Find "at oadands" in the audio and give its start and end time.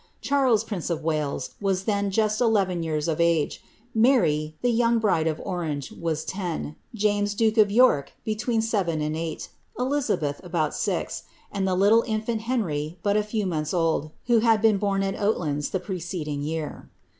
15.03-15.69